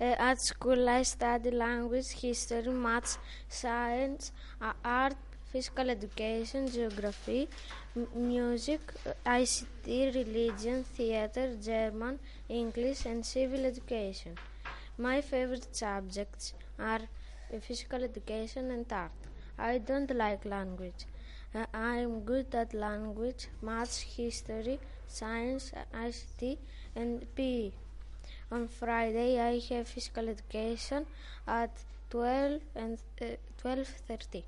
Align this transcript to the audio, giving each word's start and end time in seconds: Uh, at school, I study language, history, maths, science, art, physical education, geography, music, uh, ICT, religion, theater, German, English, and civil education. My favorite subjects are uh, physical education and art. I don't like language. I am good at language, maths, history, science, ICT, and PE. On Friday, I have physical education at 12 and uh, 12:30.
Uh, 0.00 0.16
at 0.18 0.40
school, 0.40 0.88
I 0.88 1.02
study 1.02 1.50
language, 1.50 2.08
history, 2.08 2.72
maths, 2.72 3.18
science, 3.48 4.32
art, 4.82 5.16
physical 5.52 5.90
education, 5.90 6.70
geography, 6.70 7.48
music, 8.14 8.80
uh, 9.06 9.12
ICT, 9.26 10.14
religion, 10.14 10.84
theater, 10.84 11.54
German, 11.62 12.18
English, 12.48 13.04
and 13.04 13.26
civil 13.26 13.66
education. 13.66 14.38
My 14.96 15.20
favorite 15.20 15.68
subjects 15.76 16.54
are 16.78 17.02
uh, 17.02 17.60
physical 17.60 18.02
education 18.02 18.70
and 18.70 18.90
art. 18.90 19.12
I 19.58 19.78
don't 19.78 20.14
like 20.16 20.46
language. 20.46 21.04
I 21.74 21.98
am 21.98 22.20
good 22.20 22.54
at 22.54 22.72
language, 22.72 23.48
maths, 23.60 23.98
history, 24.00 24.80
science, 25.08 25.72
ICT, 25.92 26.56
and 26.94 27.26
PE. 27.34 27.72
On 28.52 28.66
Friday, 28.66 29.38
I 29.38 29.60
have 29.72 29.86
physical 29.86 30.28
education 30.28 31.06
at 31.46 31.70
12 32.10 32.60
and 32.74 32.98
uh, 33.22 33.36
12:30. 33.62 34.42